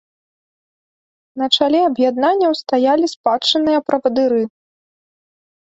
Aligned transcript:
На 1.41 1.45
чале 1.57 1.79
аб'яднанняў 1.89 2.57
стаялі 2.63 3.05
спадчынныя 3.15 3.79
правадыры. 3.91 4.43